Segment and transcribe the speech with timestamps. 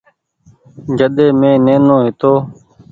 [0.83, 1.25] مين جڏي
[1.65, 2.33] نينو هيتو۔